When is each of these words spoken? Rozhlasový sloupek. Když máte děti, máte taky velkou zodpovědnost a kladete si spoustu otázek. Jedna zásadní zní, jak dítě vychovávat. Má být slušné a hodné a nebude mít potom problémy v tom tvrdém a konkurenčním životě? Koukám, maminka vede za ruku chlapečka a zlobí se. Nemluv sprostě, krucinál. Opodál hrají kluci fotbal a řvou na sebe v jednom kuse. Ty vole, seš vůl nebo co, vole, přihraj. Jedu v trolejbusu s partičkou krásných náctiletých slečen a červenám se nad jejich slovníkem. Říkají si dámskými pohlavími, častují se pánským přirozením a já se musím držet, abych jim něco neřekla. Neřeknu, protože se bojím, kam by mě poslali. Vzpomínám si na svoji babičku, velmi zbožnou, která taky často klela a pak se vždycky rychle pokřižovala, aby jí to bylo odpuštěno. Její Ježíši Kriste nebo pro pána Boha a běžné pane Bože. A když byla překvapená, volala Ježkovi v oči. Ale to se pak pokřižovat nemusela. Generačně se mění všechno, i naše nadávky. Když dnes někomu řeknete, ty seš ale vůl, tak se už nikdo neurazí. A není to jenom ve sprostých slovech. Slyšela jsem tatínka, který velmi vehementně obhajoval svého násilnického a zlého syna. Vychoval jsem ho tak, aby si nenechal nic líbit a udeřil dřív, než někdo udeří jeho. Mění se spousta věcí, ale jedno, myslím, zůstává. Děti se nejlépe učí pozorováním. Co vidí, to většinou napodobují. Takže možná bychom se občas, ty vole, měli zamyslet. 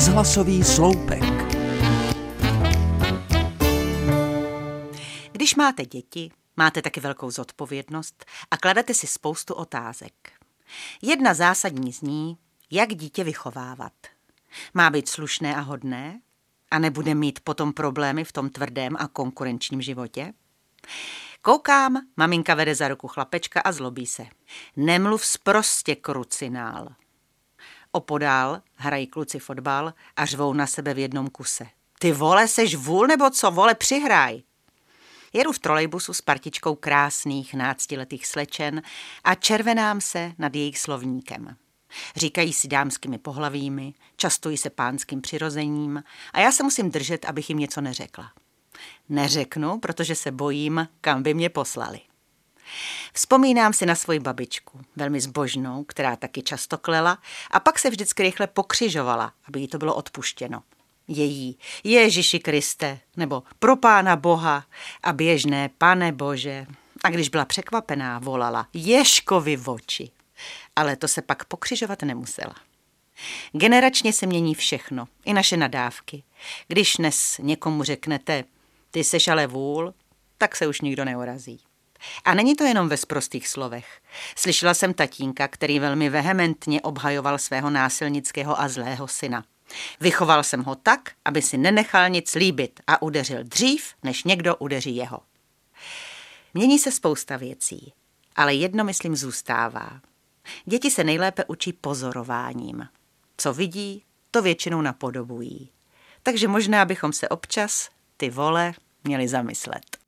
Rozhlasový 0.00 0.64
sloupek. 0.64 1.22
Když 5.32 5.54
máte 5.54 5.84
děti, 5.84 6.30
máte 6.56 6.82
taky 6.82 7.00
velkou 7.00 7.30
zodpovědnost 7.30 8.24
a 8.50 8.56
kladete 8.56 8.94
si 8.94 9.06
spoustu 9.06 9.54
otázek. 9.54 10.12
Jedna 11.02 11.34
zásadní 11.34 11.92
zní, 11.92 12.38
jak 12.70 12.94
dítě 12.94 13.24
vychovávat. 13.24 13.92
Má 14.74 14.90
být 14.90 15.08
slušné 15.08 15.56
a 15.56 15.60
hodné 15.60 16.20
a 16.70 16.78
nebude 16.78 17.14
mít 17.14 17.40
potom 17.40 17.72
problémy 17.72 18.24
v 18.24 18.32
tom 18.32 18.50
tvrdém 18.50 18.96
a 18.98 19.08
konkurenčním 19.08 19.82
životě? 19.82 20.32
Koukám, 21.42 21.96
maminka 22.16 22.54
vede 22.54 22.74
za 22.74 22.88
ruku 22.88 23.08
chlapečka 23.08 23.60
a 23.60 23.72
zlobí 23.72 24.06
se. 24.06 24.26
Nemluv 24.76 25.26
sprostě, 25.26 25.96
krucinál. 25.96 26.88
Opodál 27.92 28.62
hrají 28.74 29.06
kluci 29.06 29.38
fotbal 29.38 29.94
a 30.16 30.26
řvou 30.26 30.52
na 30.52 30.66
sebe 30.66 30.94
v 30.94 30.98
jednom 30.98 31.30
kuse. 31.30 31.66
Ty 31.98 32.12
vole, 32.12 32.48
seš 32.48 32.74
vůl 32.74 33.06
nebo 33.06 33.30
co, 33.30 33.50
vole, 33.50 33.74
přihraj. 33.74 34.42
Jedu 35.32 35.52
v 35.52 35.58
trolejbusu 35.58 36.12
s 36.14 36.20
partičkou 36.20 36.74
krásných 36.74 37.54
náctiletých 37.54 38.26
slečen 38.26 38.82
a 39.24 39.34
červenám 39.34 40.00
se 40.00 40.32
nad 40.38 40.54
jejich 40.54 40.78
slovníkem. 40.78 41.56
Říkají 42.16 42.52
si 42.52 42.68
dámskými 42.68 43.18
pohlavími, 43.18 43.94
častují 44.16 44.56
se 44.56 44.70
pánským 44.70 45.20
přirozením 45.20 46.02
a 46.32 46.40
já 46.40 46.52
se 46.52 46.62
musím 46.62 46.90
držet, 46.90 47.24
abych 47.24 47.48
jim 47.48 47.58
něco 47.58 47.80
neřekla. 47.80 48.32
Neřeknu, 49.08 49.78
protože 49.78 50.14
se 50.14 50.30
bojím, 50.30 50.88
kam 51.00 51.22
by 51.22 51.34
mě 51.34 51.48
poslali. 51.48 52.00
Vzpomínám 53.12 53.72
si 53.72 53.86
na 53.86 53.94
svoji 53.94 54.20
babičku, 54.20 54.80
velmi 54.96 55.20
zbožnou, 55.20 55.84
která 55.84 56.16
taky 56.16 56.42
často 56.42 56.78
klela 56.78 57.18
a 57.50 57.60
pak 57.60 57.78
se 57.78 57.90
vždycky 57.90 58.22
rychle 58.22 58.46
pokřižovala, 58.46 59.32
aby 59.48 59.60
jí 59.60 59.68
to 59.68 59.78
bylo 59.78 59.94
odpuštěno. 59.94 60.62
Její 61.08 61.58
Ježíši 61.84 62.38
Kriste 62.38 62.98
nebo 63.16 63.42
pro 63.58 63.76
pána 63.76 64.16
Boha 64.16 64.64
a 65.02 65.12
běžné 65.12 65.70
pane 65.78 66.12
Bože. 66.12 66.66
A 67.04 67.10
když 67.10 67.28
byla 67.28 67.44
překvapená, 67.44 68.18
volala 68.18 68.66
Ježkovi 68.72 69.56
v 69.56 69.68
oči. 69.68 70.10
Ale 70.76 70.96
to 70.96 71.08
se 71.08 71.22
pak 71.22 71.44
pokřižovat 71.44 72.02
nemusela. 72.02 72.54
Generačně 73.52 74.12
se 74.12 74.26
mění 74.26 74.54
všechno, 74.54 75.08
i 75.24 75.32
naše 75.32 75.56
nadávky. 75.56 76.22
Když 76.68 76.96
dnes 76.98 77.38
někomu 77.38 77.82
řeknete, 77.82 78.44
ty 78.90 79.04
seš 79.04 79.28
ale 79.28 79.46
vůl, 79.46 79.94
tak 80.38 80.56
se 80.56 80.66
už 80.66 80.80
nikdo 80.80 81.04
neurazí. 81.04 81.60
A 82.24 82.34
není 82.34 82.56
to 82.56 82.64
jenom 82.64 82.88
ve 82.88 82.96
sprostých 82.96 83.48
slovech. 83.48 84.00
Slyšela 84.36 84.74
jsem 84.74 84.94
tatínka, 84.94 85.48
který 85.48 85.78
velmi 85.78 86.10
vehementně 86.10 86.80
obhajoval 86.80 87.38
svého 87.38 87.70
násilnického 87.70 88.60
a 88.60 88.68
zlého 88.68 89.08
syna. 89.08 89.44
Vychoval 90.00 90.42
jsem 90.42 90.62
ho 90.62 90.74
tak, 90.74 91.12
aby 91.24 91.42
si 91.42 91.58
nenechal 91.58 92.08
nic 92.08 92.34
líbit 92.34 92.80
a 92.86 93.02
udeřil 93.02 93.44
dřív, 93.44 93.94
než 94.02 94.24
někdo 94.24 94.56
udeří 94.56 94.96
jeho. 94.96 95.20
Mění 96.54 96.78
se 96.78 96.92
spousta 96.92 97.36
věcí, 97.36 97.92
ale 98.36 98.54
jedno, 98.54 98.84
myslím, 98.84 99.16
zůstává. 99.16 100.00
Děti 100.64 100.90
se 100.90 101.04
nejlépe 101.04 101.44
učí 101.44 101.72
pozorováním. 101.72 102.88
Co 103.36 103.52
vidí, 103.52 104.04
to 104.30 104.42
většinou 104.42 104.80
napodobují. 104.80 105.70
Takže 106.22 106.48
možná 106.48 106.84
bychom 106.84 107.12
se 107.12 107.28
občas, 107.28 107.88
ty 108.16 108.30
vole, 108.30 108.72
měli 109.04 109.28
zamyslet. 109.28 109.99